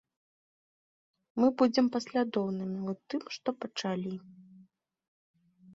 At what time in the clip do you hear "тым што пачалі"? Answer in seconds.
3.13-4.15